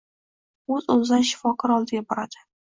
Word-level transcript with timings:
O‘z-o‘zidan 0.77 1.29
shifokor 1.33 1.77
oldiga 1.79 2.05
boradi. 2.11 2.45